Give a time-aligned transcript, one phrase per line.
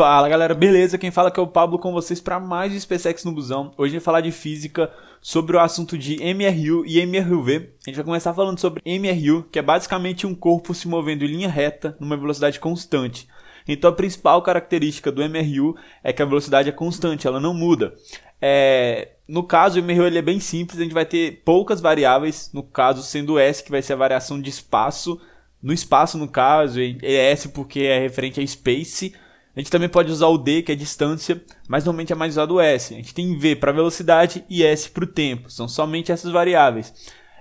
[0.00, 0.96] Fala galera, beleza?
[0.96, 3.70] Quem fala que é o Pablo com vocês para mais um SpaceX no Busão.
[3.76, 7.74] Hoje vai falar de física sobre o assunto de MRU e MRUV.
[7.86, 11.28] A gente vai começar falando sobre MRU, que é basicamente um corpo se movendo em
[11.28, 13.28] linha reta numa velocidade constante.
[13.68, 17.94] Então a principal característica do MRU é que a velocidade é constante, ela não muda.
[18.40, 22.50] É, no caso, o MRU ele é bem simples, a gente vai ter poucas variáveis,
[22.54, 25.20] no caso sendo S, que vai ser a variação de espaço,
[25.62, 29.12] no espaço no caso, e S porque é referente a space,
[29.54, 32.54] a gente também pode usar o D, que é distância, mas normalmente é mais usado
[32.54, 32.94] o S.
[32.94, 35.50] A gente tem V para velocidade e S para o tempo.
[35.50, 36.94] São somente essas variáveis.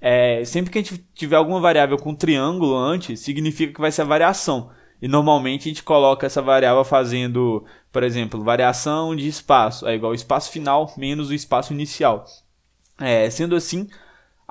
[0.00, 4.02] É, sempre que a gente tiver alguma variável com triângulo antes, significa que vai ser
[4.02, 4.70] a variação.
[5.00, 9.86] E normalmente a gente coloca essa variável fazendo, por exemplo, variação de espaço.
[9.86, 12.24] É igual o espaço final menos o espaço inicial.
[13.00, 13.88] É, sendo assim,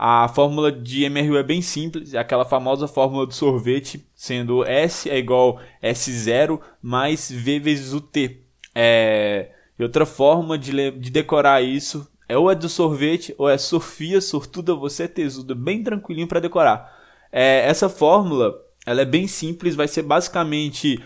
[0.04, 5.08] a fórmula de MRU é bem simples, é aquela famosa fórmula do sorvete, sendo S
[5.08, 8.40] é igual S0 mais V vezes o T.
[8.74, 9.52] É...
[9.78, 14.20] E outra forma de, de decorar isso é ou é do sorvete ou é Sofia,
[14.22, 16.92] sortuda, você é tesuda, bem tranquilinho para decorar.
[17.32, 18.56] É, essa fórmula
[18.88, 20.98] ela é bem simples, vai ser basicamente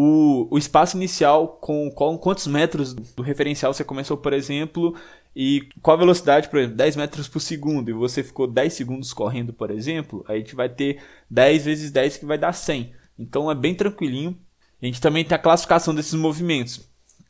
[0.00, 4.94] o, o espaço inicial com, com quantos metros do referencial você começou, por exemplo,
[5.34, 9.12] e qual a velocidade, por exemplo, 10 metros por segundo, e você ficou 10 segundos
[9.12, 12.92] correndo, por exemplo, aí a gente vai ter 10 vezes 10 que vai dar 100.
[13.18, 14.38] Então é bem tranquilinho.
[14.80, 16.88] A gente também tem a classificação desses movimentos.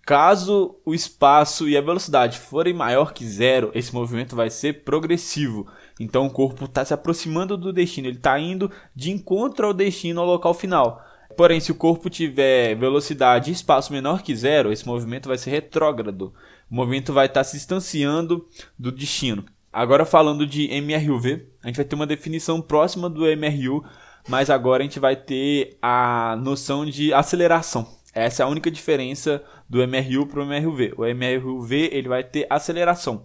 [0.09, 5.67] Caso o espaço e a velocidade forem maior que zero, esse movimento vai ser progressivo.
[6.01, 10.21] Então o corpo está se aproximando do destino, ele está indo de encontro ao destino,
[10.23, 11.05] ao local final.
[11.39, 15.51] Porém, se o corpo tiver velocidade e espaço menor que zero, esse movimento vai ser
[15.51, 16.35] retrógrado.
[16.69, 18.45] O movimento vai estar se distanciando
[18.77, 19.45] do destino.
[19.73, 23.85] Agora falando de MRUV, a gente vai ter uma definição próxima do MRU,
[24.27, 27.87] mas agora a gente vai ter a noção de aceleração.
[28.13, 30.95] Essa é a única diferença do MRU para o MRUV.
[30.97, 33.25] O MRUV ele vai ter aceleração.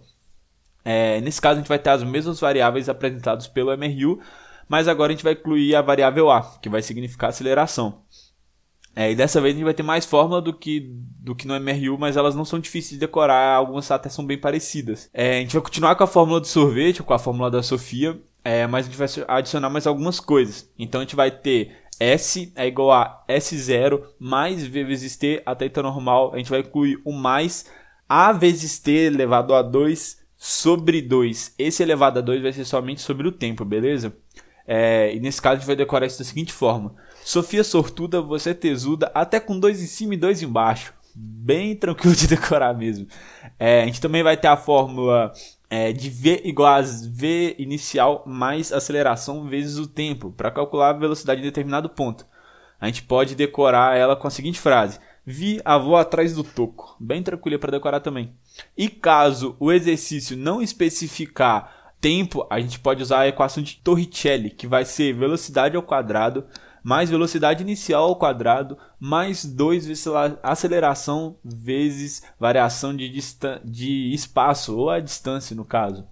[0.84, 4.20] É, nesse caso a gente vai ter as mesmas variáveis apresentadas pelo MRU,
[4.68, 8.02] mas agora a gente vai incluir a variável A, que vai significar aceleração.
[8.96, 10.88] É, e dessa vez a gente vai ter mais fórmula do que,
[11.18, 14.38] do que no MRU, mas elas não são difíceis de decorar, algumas até são bem
[14.38, 15.10] parecidas.
[15.12, 18.20] É, a gente vai continuar com a fórmula do sorvete, com a fórmula da Sofia,
[18.44, 20.70] é, mas a gente vai adicionar mais algumas coisas.
[20.78, 25.66] Então a gente vai ter S é igual a S0 mais V vezes T até
[25.66, 26.32] então normal.
[26.34, 27.66] A gente vai incluir o mais
[28.08, 31.54] A vezes T elevado a 2 sobre 2.
[31.58, 34.14] Esse elevado a 2 vai ser somente sobre o tempo, beleza?
[34.66, 36.94] É, e nesse caso a gente vai decorar isso da seguinte forma.
[37.24, 40.94] Sofia sortuda, você tesuda, até com dois em cima e dois embaixo.
[41.14, 43.06] Bem tranquilo de decorar mesmo.
[43.58, 45.32] É, a gente também vai ter a fórmula
[45.70, 50.98] é, de V igual a V inicial mais aceleração vezes o tempo, para calcular a
[50.98, 52.26] velocidade em determinado ponto.
[52.80, 56.96] A gente pode decorar ela com a seguinte frase: Vi avô atrás do toco.
[57.00, 58.34] Bem tranquilo para decorar também.
[58.76, 64.50] E caso o exercício não especificar tempo, a gente pode usar a equação de Torricelli,
[64.50, 66.44] que vai ser velocidade ao quadrado
[66.82, 70.06] mais velocidade inicial ao quadrado, mais 2 vezes
[70.42, 73.10] aceleração vezes variação de,
[73.64, 76.06] de espaço, ou a distância no caso.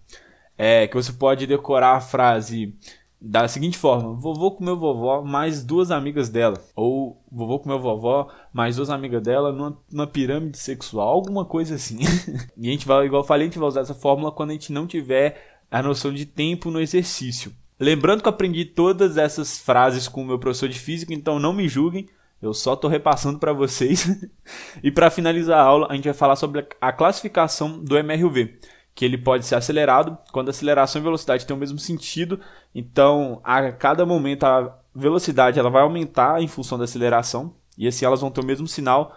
[0.57, 2.75] É, que você pode decorar a frase
[3.21, 6.59] da seguinte forma: vovô com meu vovó mais duas amigas dela.
[6.75, 11.77] Ou vovô com meu vovó mais duas amigas dela numa, numa pirâmide sexual, alguma coisa
[11.77, 11.99] assim.
[12.57, 14.55] e a gente vai, igual eu falei, a gente vai usar essa fórmula quando a
[14.55, 17.51] gente não tiver a noção de tempo no exercício.
[17.81, 21.55] Lembrando que eu aprendi todas essas frases com o meu professor de física, então não
[21.55, 22.07] me julguem,
[22.43, 24.07] eu só estou repassando para vocês.
[24.85, 28.59] e para finalizar a aula, a gente vai falar sobre a classificação do MRUV,
[28.95, 32.39] que ele pode ser acelerado quando aceleração e velocidade têm o mesmo sentido.
[32.75, 38.05] Então, a cada momento a velocidade ela vai aumentar em função da aceleração e assim
[38.05, 39.17] elas vão ter o mesmo sinal.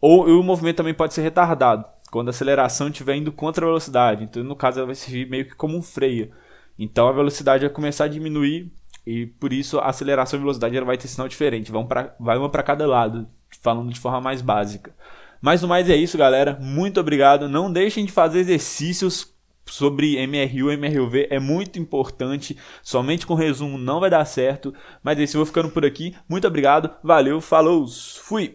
[0.00, 4.24] Ou o movimento também pode ser retardado quando a aceleração estiver indo contra a velocidade.
[4.24, 6.32] Então, no caso, ela vai servir meio que como um freio.
[6.78, 8.70] Então a velocidade vai começar a diminuir
[9.06, 12.36] e por isso a aceleração e velocidade ela vai ter sinal diferente, vão pra, vai
[12.36, 13.26] uma para cada lado,
[13.62, 14.94] falando de forma mais básica.
[15.40, 16.58] Mas no mais é isso, galera.
[16.60, 17.48] Muito obrigado.
[17.48, 19.34] Não deixem de fazer exercícios
[19.66, 22.56] sobre MRU e MRUV é muito importante.
[22.82, 24.74] Somente com resumo não vai dar certo.
[25.02, 26.14] Mas é isso, vou ficando por aqui.
[26.28, 28.54] Muito obrigado, valeu, falou, fui!